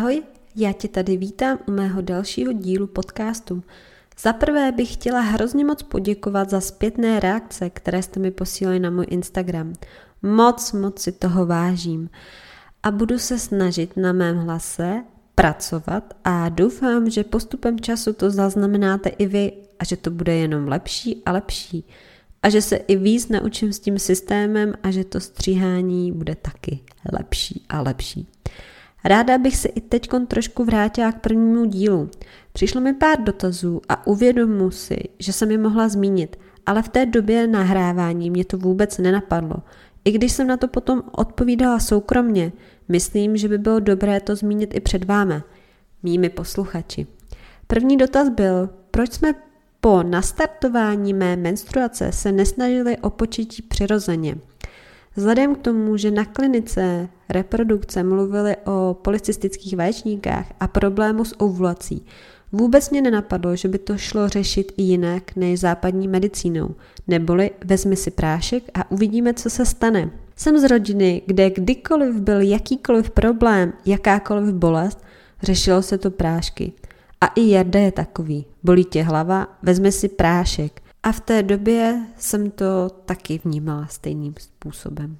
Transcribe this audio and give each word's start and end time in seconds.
Ahoj, 0.00 0.22
já 0.56 0.72
tě 0.72 0.88
tady 0.88 1.16
vítám 1.16 1.58
u 1.68 1.70
mého 1.70 2.02
dalšího 2.02 2.52
dílu 2.52 2.86
podcastu. 2.86 3.62
Za 4.20 4.32
prvé 4.32 4.72
bych 4.72 4.92
chtěla 4.92 5.20
hrozně 5.20 5.64
moc 5.64 5.82
poděkovat 5.82 6.50
za 6.50 6.60
zpětné 6.60 7.20
reakce, 7.20 7.70
které 7.70 8.02
jste 8.02 8.20
mi 8.20 8.30
posílali 8.30 8.80
na 8.80 8.90
můj 8.90 9.06
Instagram. 9.08 9.72
Moc, 10.22 10.72
moc 10.72 11.00
si 11.00 11.12
toho 11.12 11.46
vážím. 11.46 12.10
A 12.82 12.90
budu 12.90 13.18
se 13.18 13.38
snažit 13.38 13.96
na 13.96 14.12
mém 14.12 14.38
hlase 14.38 15.04
pracovat 15.34 16.14
a 16.24 16.48
doufám, 16.48 17.10
že 17.10 17.24
postupem 17.24 17.80
času 17.80 18.12
to 18.12 18.30
zaznamenáte 18.30 19.08
i 19.08 19.26
vy 19.26 19.52
a 19.78 19.84
že 19.84 19.96
to 19.96 20.10
bude 20.10 20.34
jenom 20.34 20.68
lepší 20.68 21.22
a 21.26 21.32
lepší. 21.32 21.84
A 22.42 22.48
že 22.48 22.62
se 22.62 22.76
i 22.76 22.96
víc 22.96 23.28
naučím 23.28 23.72
s 23.72 23.78
tím 23.78 23.98
systémem 23.98 24.74
a 24.82 24.90
že 24.90 25.04
to 25.04 25.20
stříhání 25.20 26.12
bude 26.12 26.34
taky 26.34 26.80
lepší 27.12 27.64
a 27.68 27.82
lepší. 27.82 28.28
Ráda 29.04 29.38
bych 29.38 29.56
se 29.56 29.68
i 29.68 29.80
teď 29.80 30.08
trošku 30.26 30.64
vrátila 30.64 31.12
k 31.12 31.20
prvnímu 31.20 31.64
dílu. 31.64 32.10
Přišlo 32.52 32.80
mi 32.80 32.94
pár 32.94 33.20
dotazů 33.22 33.80
a 33.88 34.06
uvědomu 34.06 34.70
si, 34.70 34.96
že 35.18 35.32
jsem 35.32 35.50
je 35.50 35.58
mohla 35.58 35.88
zmínit, 35.88 36.36
ale 36.66 36.82
v 36.82 36.88
té 36.88 37.06
době 37.06 37.46
nahrávání 37.46 38.30
mě 38.30 38.44
to 38.44 38.58
vůbec 38.58 38.98
nenapadlo. 38.98 39.56
I 40.04 40.12
když 40.12 40.32
jsem 40.32 40.46
na 40.46 40.56
to 40.56 40.68
potom 40.68 41.02
odpovídala 41.12 41.78
soukromně, 41.78 42.52
myslím, 42.88 43.36
že 43.36 43.48
by 43.48 43.58
bylo 43.58 43.80
dobré 43.80 44.20
to 44.20 44.36
zmínit 44.36 44.74
i 44.74 44.80
před 44.80 45.04
vámi, 45.04 45.42
mými 46.02 46.28
posluchači. 46.28 47.06
První 47.66 47.96
dotaz 47.96 48.28
byl, 48.28 48.70
proč 48.90 49.12
jsme 49.12 49.34
po 49.80 50.02
nastartování 50.02 51.14
mé 51.14 51.36
menstruace 51.36 52.12
se 52.12 52.32
nesnažili 52.32 52.96
o 52.98 53.10
početí 53.10 53.62
přirozeně. 53.62 54.36
Vzhledem 55.16 55.54
k 55.54 55.58
tomu, 55.58 55.96
že 55.96 56.10
na 56.10 56.24
klinice 56.24 57.08
reprodukce 57.28 58.02
mluvili 58.02 58.56
o 58.64 58.96
policistických 59.02 59.76
vaječníkách 59.76 60.46
a 60.60 60.68
problému 60.68 61.24
s 61.24 61.40
ovulací, 61.40 62.06
vůbec 62.52 62.90
mě 62.90 63.02
nenapadlo, 63.02 63.56
že 63.56 63.68
by 63.68 63.78
to 63.78 63.98
šlo 63.98 64.28
řešit 64.28 64.72
i 64.76 64.82
jinak 64.82 65.36
než 65.36 65.60
západní 65.60 66.08
medicínou, 66.08 66.74
neboli 67.08 67.50
vezmi 67.64 67.96
si 67.96 68.10
prášek 68.10 68.62
a 68.74 68.90
uvidíme, 68.90 69.34
co 69.34 69.50
se 69.50 69.66
stane. 69.66 70.10
Jsem 70.36 70.58
z 70.58 70.64
rodiny, 70.64 71.22
kde 71.26 71.50
kdykoliv 71.50 72.14
byl 72.20 72.40
jakýkoliv 72.40 73.10
problém, 73.10 73.72
jakákoliv 73.86 74.54
bolest, 74.54 74.98
řešilo 75.42 75.82
se 75.82 75.98
to 75.98 76.10
prášky. 76.10 76.72
A 77.20 77.26
i 77.26 77.50
Jarda 77.50 77.80
je 77.80 77.92
takový. 77.92 78.46
Bolí 78.62 78.84
tě 78.84 79.02
hlava, 79.02 79.58
vezme 79.62 79.92
si 79.92 80.08
prášek. 80.08 80.82
A 81.02 81.12
v 81.12 81.20
té 81.20 81.42
době 81.42 82.06
jsem 82.16 82.50
to 82.50 82.88
taky 83.04 83.40
vnímala 83.44 83.86
stejným 83.86 84.34
způsobem. 84.38 85.16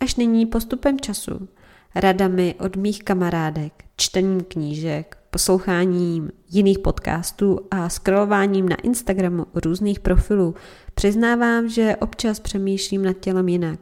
Až 0.00 0.16
nyní 0.16 0.46
postupem 0.46 1.00
času, 1.00 1.48
radami 1.94 2.54
od 2.60 2.76
mých 2.76 3.02
kamarádek, 3.02 3.84
čtením 3.96 4.40
knížek, 4.40 5.18
posloucháním 5.30 6.30
jiných 6.50 6.78
podcastů 6.78 7.58
a 7.70 7.88
scrollováním 7.88 8.68
na 8.68 8.76
Instagramu 8.76 9.46
různých 9.54 10.00
profilů 10.00 10.54
přiznávám, 10.94 11.68
že 11.68 11.96
občas 11.96 12.40
přemýšlím 12.40 13.04
nad 13.04 13.16
tělem 13.20 13.48
jinak. 13.48 13.78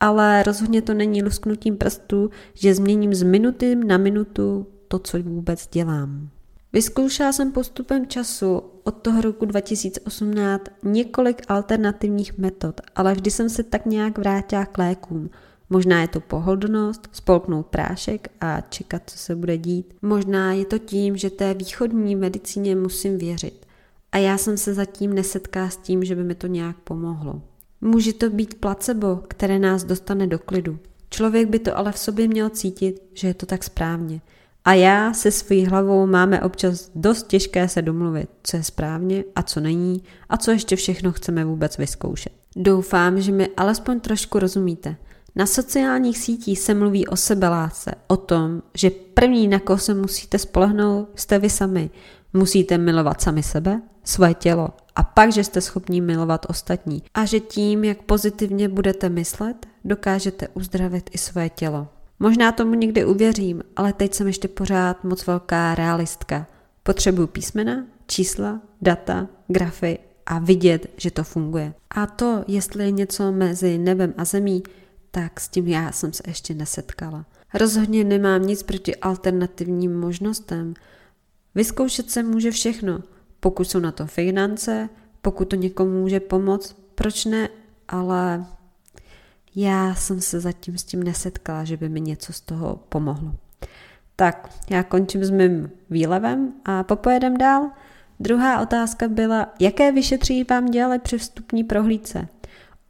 Ale 0.00 0.42
rozhodně 0.42 0.82
to 0.82 0.94
není 0.94 1.22
lusknutím 1.22 1.76
prstů, 1.76 2.30
že 2.54 2.74
změním 2.74 3.14
z 3.14 3.22
minuty 3.22 3.76
na 3.76 3.98
minutu 3.98 4.66
to, 4.88 4.98
co 4.98 5.22
vůbec 5.22 5.68
dělám. 5.68 6.28
Vyzkoušela 6.74 7.32
jsem 7.32 7.52
postupem 7.52 8.06
času 8.06 8.62
od 8.84 8.94
toho 8.94 9.20
roku 9.20 9.44
2018 9.44 10.62
několik 10.82 11.42
alternativních 11.48 12.38
metod, 12.38 12.80
ale 12.94 13.14
vždy 13.14 13.30
jsem 13.30 13.50
se 13.50 13.62
tak 13.62 13.86
nějak 13.86 14.18
vrátila 14.18 14.66
k 14.66 14.78
lékům. 14.78 15.30
Možná 15.70 16.00
je 16.00 16.08
to 16.08 16.20
pohodlnost, 16.20 17.08
spolknout 17.12 17.66
prášek 17.66 18.28
a 18.40 18.60
čekat, 18.60 19.02
co 19.06 19.18
se 19.18 19.36
bude 19.36 19.58
dít. 19.58 19.94
Možná 20.02 20.52
je 20.52 20.64
to 20.64 20.78
tím, 20.78 21.16
že 21.16 21.30
té 21.30 21.54
východní 21.54 22.16
medicíně 22.16 22.76
musím 22.76 23.18
věřit. 23.18 23.66
A 24.12 24.18
já 24.18 24.38
jsem 24.38 24.56
se 24.56 24.74
zatím 24.74 25.12
nesetkala 25.12 25.70
s 25.70 25.76
tím, 25.76 26.04
že 26.04 26.14
by 26.14 26.24
mi 26.24 26.34
to 26.34 26.46
nějak 26.46 26.76
pomohlo. 26.76 27.42
Může 27.80 28.12
to 28.12 28.30
být 28.30 28.54
placebo, 28.54 29.20
které 29.28 29.58
nás 29.58 29.84
dostane 29.84 30.26
do 30.26 30.38
klidu. 30.38 30.78
Člověk 31.10 31.48
by 31.48 31.58
to 31.58 31.78
ale 31.78 31.92
v 31.92 31.98
sobě 31.98 32.28
měl 32.28 32.50
cítit, 32.50 33.02
že 33.12 33.28
je 33.28 33.34
to 33.34 33.46
tak 33.46 33.64
správně– 33.64 34.20
a 34.64 34.72
já 34.74 35.12
se 35.12 35.30
svojí 35.30 35.66
hlavou 35.66 36.06
máme 36.06 36.40
občas 36.40 36.90
dost 36.94 37.26
těžké 37.26 37.68
se 37.68 37.82
domluvit, 37.82 38.28
co 38.42 38.56
je 38.56 38.62
správně 38.62 39.24
a 39.36 39.42
co 39.42 39.60
není 39.60 40.02
a 40.28 40.36
co 40.36 40.50
ještě 40.50 40.76
všechno 40.76 41.12
chceme 41.12 41.44
vůbec 41.44 41.78
vyzkoušet. 41.78 42.32
Doufám, 42.56 43.20
že 43.20 43.32
mi 43.32 43.48
alespoň 43.56 44.00
trošku 44.00 44.38
rozumíte. 44.38 44.96
Na 45.36 45.46
sociálních 45.46 46.18
sítích 46.18 46.58
se 46.58 46.74
mluví 46.74 47.06
o 47.06 47.16
sebeláce, 47.16 47.94
o 48.06 48.16
tom, 48.16 48.62
že 48.74 48.90
první, 48.90 49.48
na 49.48 49.58
koho 49.58 49.78
se 49.78 49.94
musíte 49.94 50.38
spolehnout, 50.38 51.08
jste 51.14 51.38
vy 51.38 51.50
sami. 51.50 51.90
Musíte 52.32 52.78
milovat 52.78 53.20
sami 53.20 53.42
sebe, 53.42 53.82
svoje 54.04 54.34
tělo 54.34 54.68
a 54.96 55.02
pak, 55.02 55.32
že 55.32 55.44
jste 55.44 55.60
schopní 55.60 56.00
milovat 56.00 56.46
ostatní. 56.48 57.02
A 57.14 57.24
že 57.24 57.40
tím, 57.40 57.84
jak 57.84 58.02
pozitivně 58.02 58.68
budete 58.68 59.08
myslet, 59.08 59.66
dokážete 59.84 60.48
uzdravit 60.48 61.10
i 61.12 61.18
svoje 61.18 61.48
tělo. 61.48 61.88
Možná 62.20 62.52
tomu 62.52 62.74
někdy 62.74 63.04
uvěřím, 63.04 63.62
ale 63.76 63.92
teď 63.92 64.14
jsem 64.14 64.26
ještě 64.26 64.48
pořád 64.48 65.04
moc 65.04 65.26
velká 65.26 65.74
realistka. 65.74 66.46
Potřebuju 66.82 67.26
písmena, 67.26 67.86
čísla, 68.06 68.60
data, 68.82 69.28
grafy 69.48 69.98
a 70.26 70.38
vidět, 70.38 70.86
že 70.96 71.10
to 71.10 71.24
funguje. 71.24 71.74
A 71.90 72.06
to, 72.06 72.44
jestli 72.46 72.84
je 72.84 72.90
něco 72.90 73.32
mezi 73.32 73.78
nebem 73.78 74.14
a 74.16 74.24
zemí, 74.24 74.62
tak 75.10 75.40
s 75.40 75.48
tím 75.48 75.68
já 75.68 75.92
jsem 75.92 76.12
se 76.12 76.22
ještě 76.26 76.54
nesetkala. 76.54 77.26
Rozhodně 77.54 78.04
nemám 78.04 78.42
nic 78.42 78.62
proti 78.62 78.96
alternativním 78.96 80.00
možnostem. 80.00 80.74
Vyzkoušet 81.54 82.10
se 82.10 82.22
může 82.22 82.50
všechno, 82.50 83.02
pokud 83.40 83.70
jsou 83.70 83.78
na 83.78 83.92
to 83.92 84.06
finance, 84.06 84.88
pokud 85.22 85.44
to 85.44 85.56
někomu 85.56 86.00
může 86.00 86.20
pomoct, 86.20 86.76
proč 86.94 87.24
ne, 87.24 87.48
ale 87.88 88.46
já 89.56 89.94
jsem 89.94 90.20
se 90.20 90.40
zatím 90.40 90.78
s 90.78 90.84
tím 90.84 91.02
nesetkala, 91.02 91.64
že 91.64 91.76
by 91.76 91.88
mi 91.88 92.00
něco 92.00 92.32
z 92.32 92.40
toho 92.40 92.80
pomohlo. 92.88 93.34
Tak, 94.16 94.50
já 94.70 94.82
končím 94.82 95.24
s 95.24 95.30
mým 95.30 95.70
výlevem 95.90 96.52
a 96.64 96.82
popojedem 96.82 97.36
dál. 97.36 97.70
Druhá 98.20 98.60
otázka 98.60 99.08
byla, 99.08 99.54
jaké 99.60 99.92
vyšetření 99.92 100.44
vám 100.44 100.66
dělali 100.66 100.98
při 100.98 101.18
vstupní 101.18 101.64
prohlídce? 101.64 102.28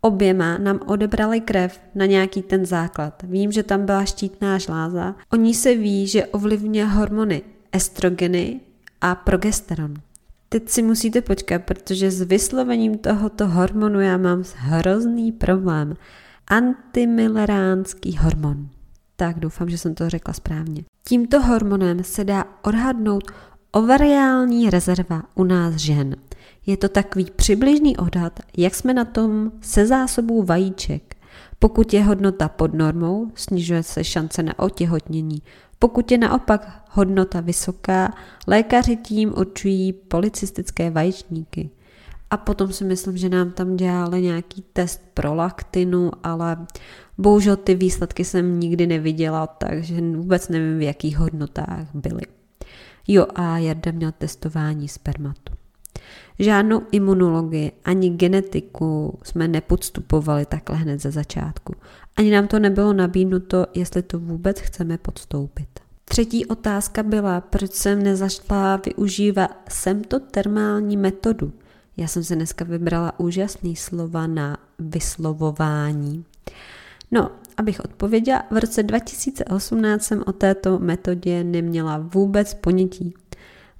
Oběma 0.01 0.59
nám 0.59 0.81
odebrali 0.87 1.41
krev 1.41 1.81
na 1.95 2.07
nějaký 2.07 2.43
ten 2.43 2.67
základ. 2.67 3.23
Vím, 3.23 3.53
že 3.53 3.63
tam 3.63 3.87
byla 3.87 4.05
štítná 4.05 4.59
žláza. 4.59 5.15
O 5.33 5.37
ní 5.37 5.55
se 5.55 5.75
ví, 5.75 6.07
že 6.07 6.27
ovlivňuje 6.27 6.85
hormony 6.85 7.43
estrogeny 7.73 8.61
a 9.01 9.15
progesteron. 9.15 9.95
Teď 10.49 10.69
si 10.69 10.83
musíte 10.83 11.21
počkat, 11.21 11.63
protože 11.63 12.11
s 12.11 12.23
vyslovením 12.23 12.99
tohoto 12.99 13.47
hormonu 13.49 14.01
já 14.01 14.17
mám 14.17 14.45
hrozný 14.57 15.33
problém 15.33 15.97
antimilleránský 16.49 18.17
hormon. 18.17 18.69
Tak 19.17 19.39
doufám, 19.39 19.69
že 19.71 19.79
jsem 19.79 19.95
to 19.95 20.11
řekla 20.11 20.35
správně. 20.35 20.85
Tímto 21.09 21.43
hormonem 21.43 22.05
se 22.05 22.25
dá 22.25 22.45
odhadnout 22.63 23.31
ovariální 23.73 24.71
rezerva 24.71 25.23
u 25.35 25.45
nás 25.45 25.75
žen. 25.75 26.17
Je 26.67 26.77
to 26.77 26.89
takový 26.89 27.27
přibližný 27.37 27.97
odhad, 27.97 28.41
jak 28.57 28.75
jsme 28.75 28.95
na 28.95 29.05
tom 29.05 29.53
se 29.61 29.87
zásobou 29.87 30.43
vajíček. 30.43 31.17
Pokud 31.59 31.93
je 31.93 32.05
hodnota 32.05 32.49
pod 32.49 32.75
normou, 32.75 33.31
snižuje 33.35 33.83
se 33.83 34.05
šance 34.05 34.43
na 34.43 34.59
otěhotnění. 34.59 35.43
Pokud 35.79 36.13
je 36.13 36.19
naopak 36.19 36.85
hodnota 36.91 37.41
vysoká, 37.41 38.15
lékaři 38.47 38.97
tím 38.97 39.35
určují 39.39 39.93
policistické 39.93 40.91
vaječníky. 40.91 41.71
A 42.35 42.37
potom 42.37 42.73
si 42.73 42.85
myslím, 42.85 43.17
že 43.17 43.29
nám 43.29 43.51
tam 43.51 43.77
dělali 43.77 44.23
nějaký 44.23 44.65
test 44.73 45.01
pro 45.15 45.35
laktinu, 45.35 46.11
ale 46.23 46.57
bohužel 47.19 47.57
ty 47.57 47.75
výsledky 47.75 48.25
jsem 48.25 48.61
nikdy 48.61 48.87
neviděla, 48.87 49.47
takže 49.47 50.01
vůbec 50.01 50.49
nevím, 50.49 50.79
v 50.79 50.83
jakých 50.83 51.19
hodnotách 51.19 51.87
byly. 51.95 52.23
Jo 53.09 53.27
a 53.35 53.59
Jarda 53.59 53.93
měl 53.93 54.13
testování 54.19 54.89
spermatu. 54.89 55.53
Žádnou 56.39 56.83
imunologii 56.91 57.73
ani 57.85 58.11
genetiku 58.11 59.19
jsme 59.23 59.49
nepodstupovali 59.49 60.47
takhle 60.47 60.77
hned 60.77 61.01
ze 61.01 61.11
začátku. 61.11 61.75
Ani 62.17 62.31
nám 62.31 62.47
to 62.47 62.59
nebylo 62.59 62.93
nabídnuto, 62.93 63.67
jestli 63.75 64.03
to 64.03 64.19
vůbec 64.19 64.61
chceme 64.61 64.99
podstoupit. 64.99 65.69
Třetí 66.05 66.47
otázka 66.47 67.03
byla, 67.03 67.41
proč 67.41 67.73
jsem 67.73 68.03
nezašla 68.03 68.77
využívat 68.77 69.51
semtotermální 69.69 70.97
metodu– 70.97 71.53
já 71.97 72.07
jsem 72.07 72.25
se 72.25 72.37
dneska 72.37 72.65
vybrala 72.65 73.21
úžasný 73.21 73.77
slova 73.77 74.27
na 74.27 74.57
vyslovování. 74.79 76.25
No, 77.11 77.31
abych 77.57 77.81
odpověděla, 77.81 78.43
v 78.51 78.57
roce 78.57 78.83
2018 78.83 80.03
jsem 80.03 80.23
o 80.27 80.33
této 80.33 80.79
metodě 80.79 81.45
neměla 81.45 81.99
vůbec 81.99 82.55
ponětí. 82.55 83.15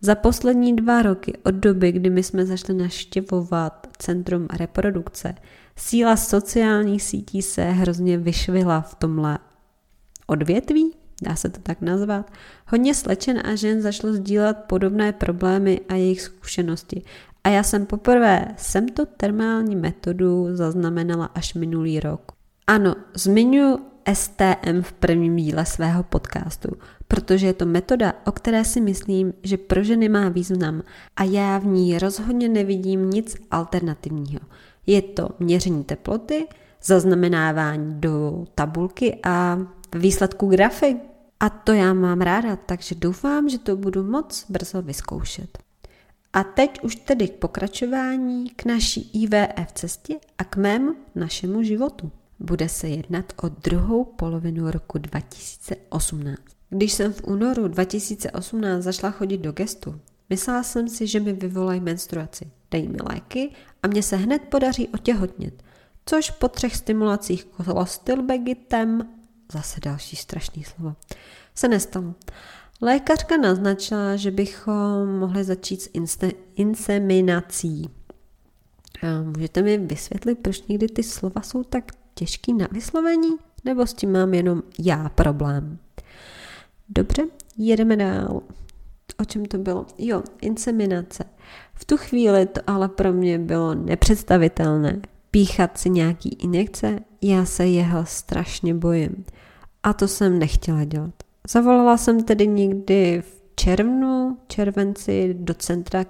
Za 0.01 0.15
poslední 0.15 0.77
dva 0.77 1.03
roky 1.03 1.39
od 1.43 1.55
doby, 1.55 1.93
kdy 1.93 2.11
my 2.11 2.23
jsme 2.23 2.47
zašli 2.47 2.75
naštěvovat 2.75 3.87
Centrum 3.99 4.47
reprodukce, 4.59 5.35
síla 5.77 6.17
sociálních 6.17 7.03
sítí 7.03 7.43
se 7.43 7.65
hrozně 7.65 8.19
vyšvihla 8.19 8.81
v 8.81 8.95
tomhle 8.95 9.39
odvětví, 10.27 10.95
dá 11.23 11.37
se 11.37 11.49
to 11.49 11.61
tak 11.61 11.81
nazvat, 11.81 12.31
hodně 12.67 12.95
slečen 12.95 13.43
a 13.45 13.55
žen 13.55 13.83
zašlo 13.83 14.13
sdílet 14.13 14.57
podobné 14.67 15.13
problémy 15.13 15.81
a 15.89 15.95
jejich 15.95 16.21
zkušenosti. 16.21 17.03
A 17.45 17.49
já 17.49 17.63
jsem 17.63 17.87
poprvé 17.87 18.49
semto 18.57 19.07
termální 19.07 19.77
metodu 19.77 20.57
zaznamenala 20.57 21.27
až 21.27 21.55
minulý 21.55 22.01
rok. 22.01 22.33
Ano, 22.67 22.95
zmiňuji 23.15 23.79
STM 24.13 24.83
v 24.83 24.93
prvním 24.93 25.37
díle 25.37 25.67
svého 25.67 26.03
podcastu, 26.03 26.69
protože 27.09 27.47
je 27.47 27.53
to 27.53 27.67
metoda, 27.67 28.13
o 28.27 28.33
které 28.33 28.65
si 28.65 28.81
myslím, 28.81 29.33
že 29.43 29.57
pro 29.57 29.83
ženy 29.83 30.09
má 30.09 30.29
význam 30.29 30.83
a 31.17 31.25
já 31.25 31.59
v 31.59 31.67
ní 31.67 31.99
rozhodně 31.99 32.49
nevidím 32.49 33.11
nic 33.11 33.37
alternativního. 33.51 34.41
Je 34.87 35.03
to 35.03 35.29
měření 35.39 35.85
teploty, 35.85 36.47
zaznamenávání 36.83 38.01
do 38.01 38.45
tabulky 38.55 39.19
a 39.23 39.59
výsledku 39.97 40.47
grafy. 40.47 40.97
A 41.41 41.49
to 41.51 41.73
já 41.73 41.95
mám 41.95 42.21
ráda, 42.21 42.57
takže 42.57 42.95
doufám, 42.95 43.49
že 43.49 43.59
to 43.59 43.77
budu 43.77 44.05
moc 44.05 44.47
brzo 44.49 44.83
vyzkoušet. 44.83 45.64
A 46.35 46.45
teď 46.45 46.83
už 46.83 46.97
tedy 46.97 47.29
k 47.29 47.33
pokračování, 47.33 48.51
k 48.51 48.65
naší 48.65 49.11
IVF 49.13 49.73
cestě 49.75 50.15
a 50.39 50.45
k 50.45 50.57
mému 50.57 50.95
našemu 51.15 51.63
životu. 51.63 52.13
Bude 52.39 52.69
se 52.69 52.89
jednat 52.89 53.33
o 53.43 53.49
druhou 53.49 54.05
polovinu 54.05 54.71
roku 54.71 54.99
2018. 54.99 56.39
Když 56.71 56.93
jsem 56.93 57.13
v 57.13 57.25
únoru 57.25 57.69
2018 57.69 58.83
zašla 58.83 59.11
chodit 59.11 59.39
do 59.39 59.53
gestu, 59.53 60.01
myslela 60.31 60.63
jsem 60.63 60.89
si, 60.89 61.07
že 61.07 61.21
mi 61.21 61.33
vyvolají 61.33 61.81
menstruaci, 61.81 62.51
dají 62.71 62.89
mi 62.89 62.99
léky 63.11 63.51
a 63.83 63.87
mě 63.87 64.03
se 64.03 64.17
hned 64.17 64.43
podaří 64.43 64.89
otěhotnět, 64.89 65.63
což 66.07 66.31
po 66.31 66.49
třech 66.49 66.77
stimulacích 66.77 67.45
kolostilbegitem, 67.45 69.09
zase 69.53 69.81
další 69.81 70.17
strašný 70.17 70.65
slovo, 70.65 70.97
se 71.55 71.69
nestalo. 71.69 72.15
Lékařka 72.83 73.37
naznačila, 73.37 74.17
že 74.17 74.31
bychom 74.31 75.19
mohli 75.19 75.45
začít 75.45 75.83
s 75.83 75.91
inseminací. 76.57 77.91
Můžete 79.37 79.63
mi 79.63 79.79
vysvětlit, 79.79 80.39
proč 80.39 80.63
někdy 80.63 80.89
ty 80.89 81.03
slova 81.03 81.43
jsou 81.43 81.63
tak 81.63 81.85
těžký 82.15 82.53
na 82.53 82.69
vyslovení? 82.73 83.31
Nebo 83.65 83.87
s 83.87 83.95
tím 83.95 84.13
mám 84.13 84.35
jenom 84.35 84.63
já 84.79 85.09
problém? 85.09 85.79
Dobře, 86.89 87.23
jedeme 87.59 87.97
dál. 87.97 88.43
O 89.21 89.25
čem 89.25 89.45
to 89.45 89.59
bylo? 89.59 89.87
Jo, 89.99 90.23
inseminace. 90.41 91.25
V 91.75 91.85
tu 91.85 91.97
chvíli 91.97 92.47
to 92.47 92.61
ale 92.67 92.89
pro 92.89 93.13
mě 93.13 93.39
bylo 93.39 93.75
nepředstavitelné. 93.75 95.01
Píchat 95.31 95.79
si 95.79 95.91
nějaký 95.91 96.29
injekce, 96.29 96.99
já 97.23 97.45
se 97.45 97.67
jeho 97.67 98.07
strašně 98.07 98.75
bojím. 98.75 99.25
A 99.83 99.93
to 99.93 100.09
jsem 100.09 100.39
nechtěla 100.39 100.85
dělat. 100.85 101.15
Zavolala 101.49 101.97
jsem 101.97 102.25
tedy 102.25 102.47
někdy 102.47 103.23
v 103.23 103.43
červnu, 103.57 104.39
červenci 104.49 105.35
do 105.39 105.55
centra 105.55 106.05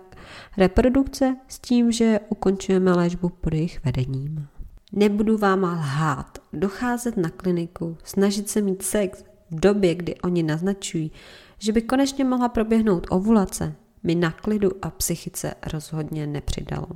reprodukce 0.56 1.36
s 1.48 1.58
tím, 1.58 1.92
že 1.92 2.20
ukončujeme 2.28 2.92
léčbu 2.92 3.28
pod 3.28 3.54
jejich 3.54 3.84
vedením. 3.84 4.46
Nebudu 4.92 5.38
vám 5.38 5.62
lhát, 5.62 6.38
docházet 6.52 7.16
na 7.16 7.30
kliniku, 7.30 7.96
snažit 8.04 8.48
se 8.48 8.60
mít 8.60 8.82
sex 8.82 9.24
v 9.50 9.60
době, 9.60 9.94
kdy 9.94 10.14
oni 10.14 10.42
naznačují, 10.42 11.12
že 11.58 11.72
by 11.72 11.82
konečně 11.82 12.24
mohla 12.24 12.48
proběhnout 12.48 13.06
ovulace, 13.10 13.74
mi 14.02 14.14
na 14.14 14.30
klidu 14.30 14.70
a 14.82 14.90
psychice 14.90 15.54
rozhodně 15.72 16.26
nepřidalo. 16.26 16.86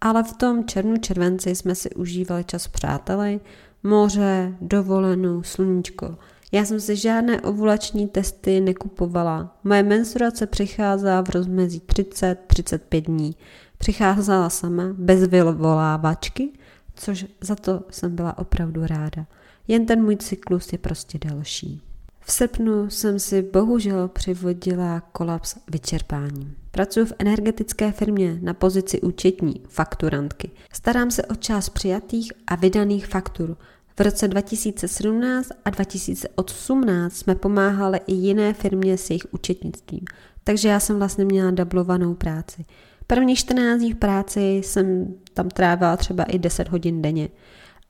Ale 0.00 0.22
v 0.22 0.32
tom 0.32 0.64
červnu 0.64 0.96
červenci 0.96 1.54
jsme 1.54 1.74
si 1.74 1.90
užívali 1.90 2.44
čas 2.44 2.68
přáteli, 2.68 3.40
moře, 3.82 4.54
dovolenou, 4.60 5.42
sluníčko– 5.42 6.18
já 6.52 6.64
jsem 6.64 6.80
si 6.80 6.96
žádné 6.96 7.40
ovulační 7.40 8.08
testy 8.08 8.60
nekupovala. 8.60 9.58
Moje 9.64 9.82
menstruace 9.82 10.46
přicházela 10.46 11.22
v 11.22 11.28
rozmezí 11.28 11.80
30-35 11.80 13.02
dní. 13.02 13.36
Přicházela 13.78 14.50
sama, 14.50 14.84
bez 14.92 15.26
vyvolávačky, 15.26 16.52
což 16.94 17.26
za 17.40 17.54
to 17.54 17.82
jsem 17.90 18.16
byla 18.16 18.38
opravdu 18.38 18.86
ráda. 18.86 19.26
Jen 19.68 19.86
ten 19.86 20.04
můj 20.04 20.16
cyklus 20.16 20.72
je 20.72 20.78
prostě 20.78 21.18
delší. 21.18 21.82
V 22.20 22.32
srpnu 22.32 22.90
jsem 22.90 23.18
si 23.18 23.42
bohužel 23.42 24.08
přivodila 24.08 25.00
kolaps 25.00 25.56
vyčerpáním. 25.70 26.56
Pracuji 26.70 27.06
v 27.06 27.12
energetické 27.18 27.92
firmě 27.92 28.38
na 28.42 28.54
pozici 28.54 29.00
účetní, 29.00 29.62
fakturantky. 29.68 30.50
Starám 30.72 31.10
se 31.10 31.22
o 31.22 31.34
čas 31.34 31.68
přijatých 31.68 32.32
a 32.46 32.56
vydaných 32.56 33.06
faktur 33.06 33.56
v 33.98 34.00
roce 34.00 34.28
2017 34.28 35.48
a 35.64 35.70
2018 35.70 37.16
jsme 37.16 37.34
pomáhali 37.34 38.00
i 38.06 38.12
jiné 38.12 38.54
firmě 38.54 38.98
s 38.98 39.10
jejich 39.10 39.26
účetnictvím, 39.30 40.00
takže 40.44 40.68
já 40.68 40.80
jsem 40.80 40.98
vlastně 40.98 41.24
měla 41.24 41.50
dublovanou 41.50 42.14
práci. 42.14 42.64
První 43.06 43.36
14 43.36 43.78
dní 43.78 43.92
v 43.92 43.96
práci 43.96 44.40
jsem 44.40 45.14
tam 45.34 45.48
trávila 45.48 45.96
třeba 45.96 46.24
i 46.24 46.38
10 46.38 46.68
hodin 46.68 47.02
denně. 47.02 47.28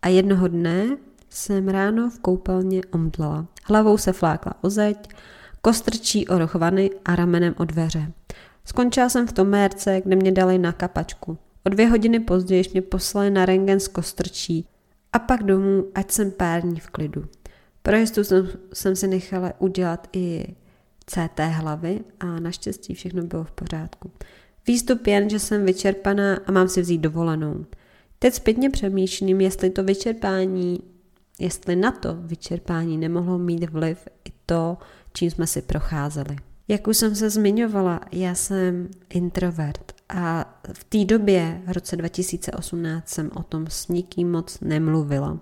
A 0.03 0.09
jednoho 0.09 0.49
dne 0.49 0.97
jsem 1.31 1.69
ráno 1.69 2.11
v 2.11 2.19
koupelně 2.19 2.81
omdlela. 2.91 3.47
Hlavou 3.65 3.99
se 3.99 4.13
flákla 4.13 4.55
o 4.61 4.71
zeď, 4.71 5.09
kostrčí 5.61 6.29
o 6.29 6.39
rochvany 6.39 6.91
a 7.05 7.17
ramenem 7.17 7.55
o 7.57 7.65
dveře. 7.65 8.13
Skončila 8.65 9.09
jsem 9.09 9.27
v 9.27 9.33
tom 9.33 9.49
mérce, 9.49 10.01
kde 10.05 10.17
mě 10.17 10.33
dali 10.33 10.59
na 10.59 10.73
kapačku. 10.73 11.39
O 11.67 11.69
dvě 11.69 11.89
hodiny 11.89 12.21
později 12.21 12.65
mě 12.73 12.83
poslali 12.83 13.31
na 13.31 13.47
rengen 13.47 13.81
z 13.81 13.89
kostrčí 13.89 14.67
a 15.19 15.21
pak 15.21 15.43
domů, 15.43 15.85
ať 15.95 16.11
jsem 16.11 16.31
pár 16.31 16.63
dní 16.63 16.81
v 16.81 16.91
klidu. 16.91 17.25
Pro 17.83 17.97
jistotu 17.97 18.25
jsem, 18.25 18.49
jsem 18.73 18.97
si 18.97 19.09
nechala 19.09 19.53
udělat 19.59 20.09
i 20.13 20.55
CT 21.07 21.41
hlavy 21.41 22.01
a 22.21 22.41
naštěstí 22.41 22.95
všechno 22.95 23.23
bylo 23.23 23.45
v 23.45 23.51
pořádku. 23.51 24.11
Výstup 24.67 25.07
jen, 25.07 25.31
že 25.31 25.39
jsem 25.39 25.65
vyčerpaná 25.65 26.37
a 26.47 26.53
mám 26.53 26.69
si 26.69 26.81
vzít 26.81 26.99
dovolenou. 26.99 27.65
Teď 28.19 28.35
zpětně 28.35 28.71
přemýšlím, 28.71 29.41
jestli 29.41 29.71
to 29.71 29.85
vyčerpání, 29.85 30.81
jestli 31.39 31.77
na 31.77 31.93
to 31.93 32.15
vyčerpání 32.15 32.99
nemohlo 32.99 33.39
mít 33.39 33.71
vliv 33.71 34.09
i 34.25 34.33
to, 34.47 34.79
čím 35.13 35.31
jsme 35.31 35.47
si 35.47 35.63
procházeli. 35.63 36.37
Jak 36.69 36.87
už 36.87 36.97
jsem 36.97 37.15
se 37.15 37.31
zmiňovala, 37.31 38.01
já 38.13 38.35
jsem 38.35 38.89
introvert 39.11 39.98
a 40.09 40.55
v 40.73 40.85
té 40.85 41.05
době, 41.05 41.63
v 41.67 41.73
roce 41.73 41.97
2018, 41.97 43.09
jsem 43.09 43.31
o 43.35 43.43
tom 43.43 43.67
s 43.69 43.89
nikým 43.89 44.31
moc 44.31 44.61
nemluvila. 44.61 45.39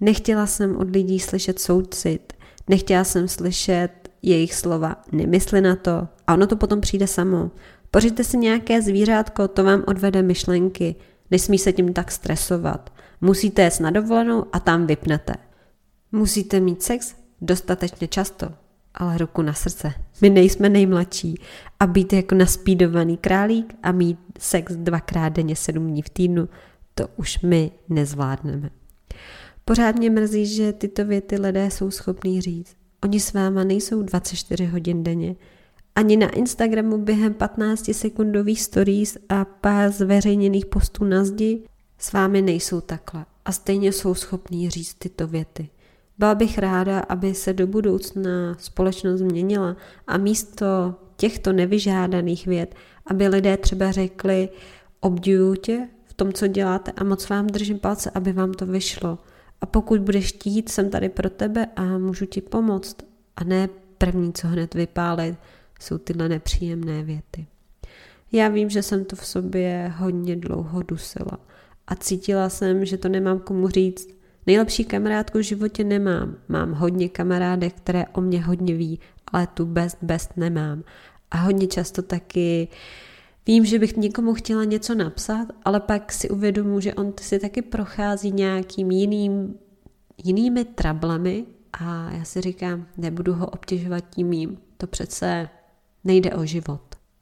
Nechtěla 0.00 0.46
jsem 0.46 0.76
od 0.76 0.90
lidí 0.90 1.20
slyšet 1.20 1.58
soucit, 1.58 2.32
nechtěla 2.68 3.04
jsem 3.04 3.28
slyšet 3.28 3.90
jejich 4.22 4.54
slova, 4.54 5.02
nemysli 5.12 5.60
na 5.60 5.76
to 5.76 6.08
a 6.26 6.34
ono 6.34 6.46
to 6.46 6.56
potom 6.56 6.80
přijde 6.80 7.06
samo. 7.06 7.50
Pořiďte 7.90 8.24
si 8.24 8.36
nějaké 8.36 8.82
zvířátko, 8.82 9.48
to 9.48 9.64
vám 9.64 9.84
odvede 9.86 10.22
myšlenky, 10.22 10.94
nesmí 11.30 11.58
se 11.58 11.72
tím 11.72 11.92
tak 11.92 12.12
stresovat. 12.12 12.92
Musíte 13.20 13.62
jet 13.62 13.80
na 13.80 13.90
dovolenou 13.90 14.44
a 14.52 14.60
tam 14.60 14.86
vypnete. 14.86 15.34
Musíte 16.12 16.60
mít 16.60 16.82
sex 16.82 17.14
dostatečně 17.40 18.08
často, 18.08 18.48
ale 18.96 19.18
ruku 19.18 19.42
na 19.42 19.52
srdce. 19.52 19.92
My 20.20 20.30
nejsme 20.30 20.68
nejmladší 20.68 21.34
a 21.80 21.86
být 21.86 22.12
jako 22.12 22.34
naspídovaný 22.34 23.16
králík 23.16 23.74
a 23.82 23.92
mít 23.92 24.18
sex 24.38 24.76
dvakrát 24.76 25.28
denně 25.28 25.56
sedm 25.56 25.86
dní 25.86 26.02
v 26.02 26.08
týdnu, 26.08 26.48
to 26.94 27.08
už 27.16 27.40
my 27.40 27.70
nezvládneme. 27.88 28.70
Pořád 29.64 29.96
mě 29.96 30.10
mrzí, 30.10 30.46
že 30.46 30.72
tyto 30.72 31.04
věty 31.04 31.40
lidé 31.40 31.70
jsou 31.70 31.90
schopní 31.90 32.40
říct. 32.40 32.76
Oni 33.04 33.20
s 33.20 33.32
váma 33.32 33.64
nejsou 33.64 34.02
24 34.02 34.66
hodin 34.66 35.02
denně. 35.04 35.36
Ani 35.94 36.16
na 36.16 36.28
Instagramu 36.28 36.98
během 36.98 37.34
15 37.34 37.90
sekundových 37.92 38.62
stories 38.62 39.18
a 39.28 39.44
pár 39.44 39.90
zveřejněných 39.90 40.66
postů 40.66 41.04
na 41.04 41.24
zdi 41.24 41.62
s 41.98 42.12
vámi 42.12 42.42
nejsou 42.42 42.80
takhle. 42.80 43.26
A 43.44 43.52
stejně 43.52 43.92
jsou 43.92 44.14
schopní 44.14 44.70
říct 44.70 44.94
tyto 44.94 45.26
věty. 45.26 45.68
Byla 46.18 46.34
bych 46.34 46.58
ráda, 46.58 47.00
aby 47.00 47.34
se 47.34 47.52
do 47.52 47.66
budoucna 47.66 48.56
společnost 48.58 49.18
změnila 49.18 49.76
a 50.06 50.18
místo 50.18 50.94
těchto 51.16 51.52
nevyžádaných 51.52 52.46
věd, 52.46 52.74
aby 53.06 53.28
lidé 53.28 53.56
třeba 53.56 53.92
řekli, 53.92 54.48
obdivuju 55.00 55.54
tě 55.54 55.88
v 56.04 56.14
tom, 56.14 56.32
co 56.32 56.46
děláte 56.46 56.92
a 56.92 57.04
moc 57.04 57.28
vám 57.28 57.46
držím 57.46 57.78
palce, 57.78 58.10
aby 58.14 58.32
vám 58.32 58.52
to 58.52 58.66
vyšlo. 58.66 59.18
A 59.60 59.66
pokud 59.66 60.00
budeš 60.00 60.32
chtít, 60.32 60.68
jsem 60.68 60.90
tady 60.90 61.08
pro 61.08 61.30
tebe 61.30 61.66
a 61.76 61.98
můžu 61.98 62.26
ti 62.26 62.40
pomoct. 62.40 62.96
A 63.36 63.44
ne 63.44 63.68
první, 63.98 64.32
co 64.32 64.48
hned 64.48 64.74
vypálit, 64.74 65.34
jsou 65.80 65.98
tyhle 65.98 66.28
nepříjemné 66.28 67.02
věty. 67.02 67.46
Já 68.32 68.48
vím, 68.48 68.70
že 68.70 68.82
jsem 68.82 69.04
to 69.04 69.16
v 69.16 69.26
sobě 69.26 69.92
hodně 69.96 70.36
dlouho 70.36 70.82
dusila 70.82 71.38
a 71.86 71.94
cítila 71.94 72.48
jsem, 72.48 72.84
že 72.84 72.96
to 72.96 73.08
nemám 73.08 73.38
komu 73.38 73.68
říct, 73.68 74.15
Nejlepší 74.46 74.84
kamarádku 74.84 75.38
v 75.38 75.42
životě 75.42 75.84
nemám. 75.84 76.36
Mám 76.48 76.72
hodně 76.72 77.08
kamarádek, 77.08 77.74
které 77.74 78.06
o 78.06 78.20
mě 78.20 78.42
hodně 78.42 78.74
ví, 78.74 79.00
ale 79.32 79.46
tu 79.46 79.66
best 79.66 79.98
best 80.02 80.36
nemám. 80.36 80.82
A 81.30 81.36
hodně 81.36 81.66
často 81.66 82.02
taky 82.02 82.68
vím, 83.46 83.64
že 83.64 83.78
bych 83.78 83.96
někomu 83.96 84.34
chtěla 84.34 84.64
něco 84.64 84.94
napsat, 84.94 85.48
ale 85.64 85.80
pak 85.80 86.12
si 86.12 86.30
uvědomuji, 86.30 86.80
že 86.80 86.94
on 86.94 87.12
si 87.20 87.38
taky 87.38 87.62
prochází 87.62 88.30
nějakým 88.30 88.90
jiným, 88.90 89.54
jinými 90.24 90.64
trablemi 90.64 91.44
a 91.72 92.10
já 92.12 92.24
si 92.24 92.40
říkám, 92.40 92.86
nebudu 92.96 93.34
ho 93.34 93.46
obtěžovat 93.46 94.04
tím 94.10 94.26
mým, 94.26 94.58
to 94.76 94.86
přece 94.86 95.48
nejde 96.04 96.30
o 96.30 96.44
život. 96.44 96.80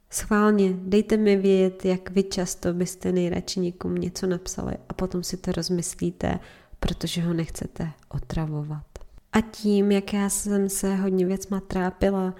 Schválně, 0.09 0.73
dejte 0.77 1.17
mi 1.17 1.35
vědět, 1.35 1.85
jak 1.85 2.09
vy 2.09 2.23
často 2.23 2.73
byste 2.73 3.11
nejradši 3.11 3.59
někomu 3.59 3.95
něco 3.95 4.27
napsali 4.27 4.73
a 4.89 4.93
potom 4.93 5.23
si 5.23 5.37
to 5.37 5.51
rozmyslíte, 5.51 6.39
protože 6.87 7.21
ho 7.21 7.33
nechcete 7.33 7.91
otravovat. 8.09 8.85
A 9.33 9.41
tím, 9.41 9.91
jak 9.91 10.13
já 10.13 10.29
jsem 10.29 10.69
se 10.69 10.95
hodně 10.95 11.25
věcma 11.25 11.59
trápila, 11.59 12.33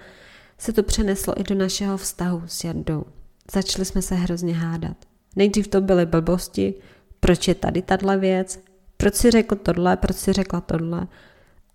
se 0.58 0.72
to 0.72 0.82
přeneslo 0.82 1.40
i 1.40 1.42
do 1.42 1.54
našeho 1.54 1.96
vztahu 1.96 2.42
s 2.46 2.64
Jardou. 2.64 3.04
Začali 3.52 3.84
jsme 3.84 4.02
se 4.02 4.14
hrozně 4.14 4.54
hádat. 4.54 4.96
Nejdřív 5.36 5.68
to 5.68 5.80
byly 5.80 6.06
blbosti, 6.06 6.74
proč 7.20 7.48
je 7.48 7.54
tady 7.54 7.82
tahle 7.82 8.16
věc, 8.16 8.60
proč 8.96 9.14
si 9.14 9.30
řekl 9.30 9.56
tohle, 9.56 9.96
proč 9.96 10.16
si 10.16 10.32
řekla 10.32 10.60
tohle. 10.60 11.06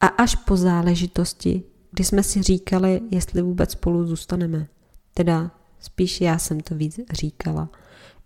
A 0.01 0.07
až 0.07 0.35
po 0.35 0.57
záležitosti, 0.57 1.63
kdy 1.91 2.03
jsme 2.03 2.23
si 2.23 2.41
říkali, 2.41 3.01
jestli 3.11 3.41
vůbec 3.41 3.71
spolu 3.71 4.05
zůstaneme. 4.05 4.67
Teda 5.13 5.51
spíš 5.79 6.21
já 6.21 6.37
jsem 6.37 6.59
to 6.59 6.75
víc 6.75 6.99
říkala. 7.11 7.69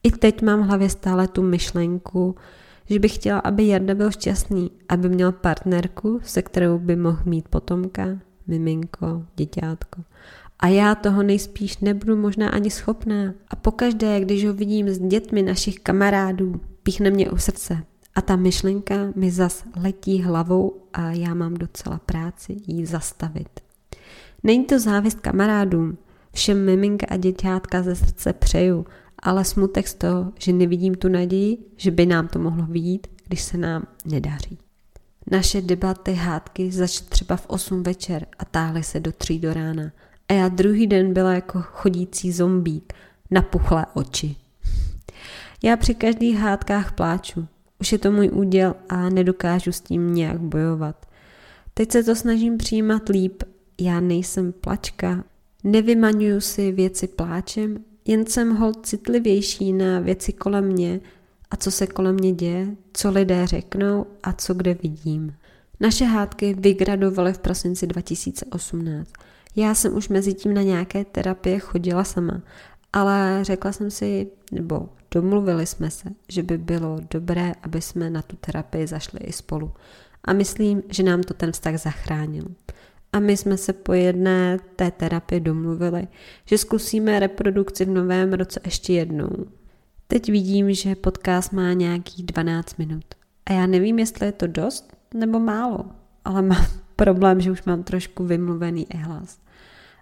I 0.03 0.11
teď 0.11 0.41
mám 0.41 0.63
v 0.63 0.65
hlavě 0.65 0.89
stále 0.89 1.27
tu 1.27 1.41
myšlenku, 1.41 2.35
že 2.89 2.99
bych 2.99 3.15
chtěla, 3.15 3.39
aby 3.39 3.67
Jarda 3.67 3.95
byl 3.95 4.11
šťastný, 4.11 4.71
aby 4.89 5.09
měl 5.09 5.31
partnerku, 5.31 6.19
se 6.23 6.41
kterou 6.41 6.79
by 6.79 6.95
mohl 6.95 7.21
mít 7.25 7.47
potomka, 7.47 8.19
miminko, 8.47 9.25
děťátko. 9.35 10.01
A 10.59 10.67
já 10.67 10.95
toho 10.95 11.23
nejspíš 11.23 11.77
nebudu 11.77 12.15
možná 12.15 12.49
ani 12.49 12.71
schopná. 12.71 13.33
A 13.49 13.55
pokaždé, 13.55 14.19
když 14.19 14.45
ho 14.45 14.53
vidím 14.53 14.89
s 14.89 14.99
dětmi 14.99 15.41
našich 15.41 15.79
kamarádů, 15.79 16.61
píchne 16.83 17.09
mě 17.09 17.29
u 17.29 17.37
srdce. 17.37 17.83
A 18.15 18.21
ta 18.21 18.35
myšlenka 18.35 18.95
mi 19.15 19.31
zas 19.31 19.63
letí 19.83 20.21
hlavou 20.21 20.81
a 20.93 21.11
já 21.11 21.33
mám 21.33 21.53
docela 21.53 21.99
práci 22.05 22.57
jí 22.67 22.85
zastavit. 22.85 23.49
Není 24.43 24.65
to 24.65 24.79
závist 24.79 25.19
kamarádům, 25.19 25.97
všem 26.33 26.65
miminka 26.65 27.05
a 27.09 27.17
děťátka 27.17 27.83
ze 27.83 27.95
srdce 27.95 28.33
přeju, 28.33 28.85
ale 29.25 29.45
smutek 29.45 29.87
z 29.87 29.93
toho, 29.93 30.33
že 30.39 30.53
nevidím 30.53 30.95
tu 30.95 31.07
naději, 31.07 31.57
že 31.77 31.91
by 31.91 32.05
nám 32.05 32.27
to 32.27 32.39
mohlo 32.39 32.65
vidět, 32.65 33.07
když 33.27 33.41
se 33.41 33.57
nám 33.57 33.87
nedaří. 34.05 34.57
Naše 35.31 35.61
debaty, 35.61 36.13
hádky 36.13 36.71
začaly 36.71 37.09
třeba 37.09 37.35
v 37.35 37.45
8 37.47 37.83
večer 37.83 38.25
a 38.39 38.45
táhly 38.45 38.83
se 38.83 38.99
do 38.99 39.11
3 39.11 39.39
do 39.39 39.53
rána. 39.53 39.91
A 40.29 40.33
já 40.33 40.49
druhý 40.49 40.87
den 40.87 41.13
byla 41.13 41.33
jako 41.33 41.61
chodící 41.61 42.31
zombík, 42.31 42.93
napuchlé 43.31 43.85
oči. 43.93 44.35
Já 45.63 45.77
při 45.77 45.95
každých 45.95 46.37
hádkách 46.37 46.91
pláču. 46.91 47.47
Už 47.79 47.91
je 47.91 47.97
to 47.97 48.11
můj 48.11 48.29
úděl 48.33 48.75
a 48.89 49.09
nedokážu 49.09 49.71
s 49.71 49.81
tím 49.81 50.13
nějak 50.13 50.39
bojovat. 50.39 51.05
Teď 51.73 51.91
se 51.91 52.03
to 52.03 52.15
snažím 52.15 52.57
přijímat 52.57 53.09
líp. 53.09 53.43
Já 53.81 53.99
nejsem 53.99 54.51
plačka, 54.51 55.23
nevymaňuju 55.63 56.41
si 56.41 56.71
věci 56.71 57.07
pláčem, 57.07 57.77
jen 58.05 58.25
jsem 58.25 58.55
hold 58.55 58.85
citlivější 58.85 59.73
na 59.73 59.99
věci 59.99 60.33
kolem 60.33 60.65
mě 60.65 60.99
a 61.51 61.57
co 61.57 61.71
se 61.71 61.87
kolem 61.87 62.15
mě 62.15 62.31
děje, 62.31 62.67
co 62.93 63.11
lidé 63.11 63.47
řeknou 63.47 64.05
a 64.23 64.33
co 64.33 64.53
kde 64.53 64.73
vidím. 64.73 65.35
Naše 65.79 66.05
hádky 66.05 66.53
vygradovaly 66.53 67.33
v 67.33 67.39
prosinci 67.39 67.87
2018. 67.87 69.11
Já 69.55 69.75
jsem 69.75 69.95
už 69.95 70.09
mezi 70.09 70.33
tím 70.33 70.53
na 70.53 70.61
nějaké 70.61 71.05
terapie 71.05 71.59
chodila 71.59 72.03
sama, 72.03 72.41
ale 72.93 73.39
řekla 73.41 73.71
jsem 73.71 73.91
si, 73.91 74.27
nebo 74.51 74.89
domluvili 75.11 75.65
jsme 75.65 75.91
se, 75.91 76.09
že 76.29 76.43
by 76.43 76.57
bylo 76.57 76.99
dobré, 77.11 77.53
aby 77.63 77.81
jsme 77.81 78.09
na 78.09 78.21
tu 78.21 78.35
terapii 78.35 78.87
zašli 78.87 79.19
i 79.19 79.31
spolu. 79.31 79.71
A 80.23 80.33
myslím, 80.33 80.83
že 80.89 81.03
nám 81.03 81.23
to 81.23 81.33
ten 81.33 81.51
vztah 81.51 81.77
zachránil. 81.77 82.45
A 83.15 83.19
my 83.19 83.37
jsme 83.37 83.57
se 83.57 83.73
po 83.73 83.93
jedné 83.93 84.57
té 84.75 84.91
terapii 84.91 85.39
domluvili, 85.39 86.07
že 86.45 86.57
zkusíme 86.57 87.19
reprodukci 87.19 87.85
v 87.85 87.89
novém 87.89 88.33
roce 88.33 88.59
ještě 88.65 88.93
jednou. 88.93 89.29
Teď 90.07 90.31
vidím, 90.31 90.73
že 90.73 90.95
podcast 90.95 91.53
má 91.53 91.73
nějakých 91.73 92.25
12 92.25 92.77
minut. 92.77 93.05
A 93.45 93.53
já 93.53 93.65
nevím, 93.65 93.99
jestli 93.99 94.25
je 94.25 94.31
to 94.31 94.47
dost 94.47 94.97
nebo 95.13 95.39
málo, 95.39 95.85
ale 96.25 96.41
mám 96.41 96.65
problém, 96.95 97.41
že 97.41 97.51
už 97.51 97.63
mám 97.63 97.83
trošku 97.83 98.23
vymluvený 98.23 98.87
hlas. 98.95 99.39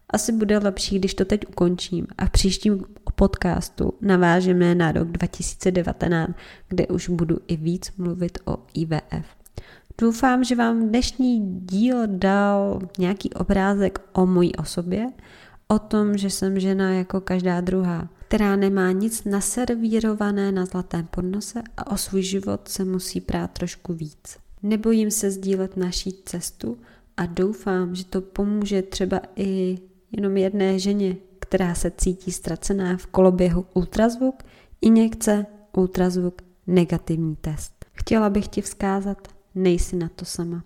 Asi 0.09 0.31
bude 0.31 0.57
lepší, 0.57 0.99
když 0.99 1.13
to 1.13 1.25
teď 1.25 1.47
ukončím 1.47 2.07
a 2.17 2.25
v 2.25 2.29
příštím 2.29 2.85
podcastu 3.15 3.93
navážeme 4.01 4.75
na 4.75 4.91
rok 4.91 5.07
2019, 5.07 6.31
kde 6.69 6.87
už 6.87 7.09
budu 7.09 7.37
i 7.47 7.57
víc 7.57 7.91
mluvit 7.97 8.37
o 8.45 8.57
IVF. 8.73 9.42
Doufám, 9.97 10.43
že 10.43 10.55
vám 10.55 10.87
dnešní 10.87 11.59
díl 11.59 12.07
dal 12.07 12.79
nějaký 12.97 13.33
obrázek 13.33 13.99
o 14.13 14.25
mojí 14.25 14.55
osobě, 14.55 15.07
o 15.67 15.79
tom, 15.79 16.17
že 16.17 16.29
jsem 16.29 16.59
žena 16.59 16.91
jako 16.93 17.21
každá 17.21 17.61
druhá, 17.61 18.09
která 18.27 18.55
nemá 18.55 18.91
nic 18.91 19.23
naservírované 19.23 20.51
na 20.51 20.65
zlatém 20.65 21.07
podnose 21.11 21.61
a 21.77 21.91
o 21.91 21.97
svůj 21.97 22.21
život 22.21 22.67
se 22.67 22.85
musí 22.85 23.21
prát 23.21 23.51
trošku 23.51 23.93
víc. 23.93 24.37
Nebojím 24.63 25.11
se 25.11 25.31
sdílet 25.31 25.77
naší 25.77 26.13
cestu 26.25 26.77
a 27.17 27.25
doufám, 27.25 27.95
že 27.95 28.05
to 28.05 28.21
pomůže 28.21 28.81
třeba 28.81 29.21
i 29.35 29.79
jenom 30.11 30.37
jedné 30.37 30.79
ženě, 30.79 31.15
která 31.39 31.75
se 31.75 31.91
cítí 31.97 32.31
ztracená 32.31 32.97
v 32.97 33.05
koloběhu 33.05 33.65
ultrazvuk, 33.73 34.43
injekce, 34.81 35.45
ultrazvuk, 35.77 36.41
negativní 36.67 37.35
test. 37.35 37.85
Chtěla 37.93 38.29
bych 38.29 38.47
ti 38.47 38.61
vzkázat, 38.61 39.27
nejsi 39.55 39.95
na 39.95 40.09
to 40.09 40.25
sama. 40.25 40.63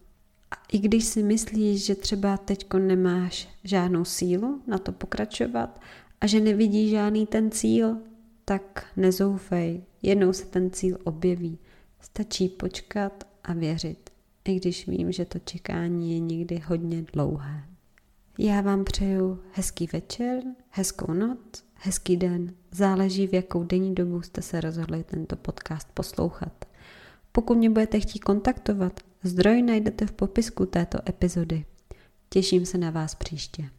A 0.52 0.56
i 0.72 0.80
když 0.80 1.06
si 1.06 1.24
myslíš, 1.24 1.86
že 1.86 1.96
třeba 1.96 2.38
teďko 2.38 2.80
nemáš 2.80 3.50
žádnou 3.64 4.06
sílu 4.06 4.62
na 4.68 4.78
to 4.78 4.92
pokračovat 4.92 5.82
a 6.22 6.28
že 6.28 6.40
nevidíš 6.40 6.90
žádný 6.90 7.28
ten 7.28 7.52
cíl, 7.52 7.98
tak 8.46 8.86
nezoufej, 8.98 9.84
jednou 10.02 10.34
se 10.34 10.46
ten 10.46 10.72
cíl 10.72 10.98
objeví. 11.04 11.58
Stačí 12.02 12.50
počkat 12.50 13.28
a 13.44 13.54
věřit, 13.54 14.10
i 14.46 14.56
když 14.56 14.88
vím, 14.88 15.12
že 15.12 15.26
to 15.26 15.40
čekání 15.40 16.14
je 16.14 16.20
někdy 16.20 16.64
hodně 16.66 17.06
dlouhé. 17.14 17.64
Já 18.40 18.62
vám 18.62 18.84
přeju 18.84 19.40
hezký 19.52 19.90
večer, 19.94 20.44
hezkou 20.70 21.14
noc, 21.14 21.64
hezký 21.74 22.18
den. 22.18 22.54
Záleží, 22.72 23.28
v 23.28 23.34
jakou 23.34 23.64
denní 23.64 23.96
dobu 23.96 24.22
jste 24.22 24.42
se 24.42 24.62
rozhodli 24.62 25.04
tento 25.04 25.36
podcast 25.36 25.88
poslouchat. 25.94 26.67
Pokud 27.38 27.58
mě 27.58 27.70
budete 27.70 28.00
chtít 28.00 28.20
kontaktovat, 28.20 29.00
zdroj 29.24 29.62
najdete 29.62 30.06
v 30.06 30.12
popisku 30.12 30.66
této 30.66 30.98
epizody. 31.10 31.66
Těším 32.30 32.66
se 32.66 32.78
na 32.78 32.92
vás 32.92 33.16
příště. 33.16 33.70